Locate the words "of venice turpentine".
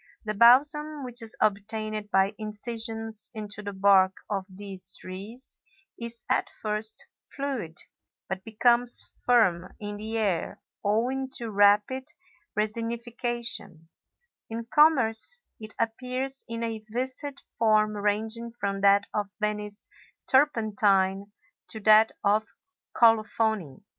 19.13-21.31